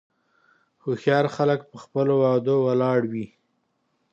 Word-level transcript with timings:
هوښیار 0.83 1.25
خلک 1.35 1.59
په 1.71 1.77
خپلو 1.83 2.13
وعدو 2.21 2.55
ولاړ 2.67 2.99
وي. 3.11 3.27